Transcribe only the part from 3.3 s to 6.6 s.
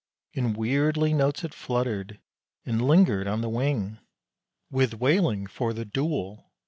the wing, With wailing for the duel!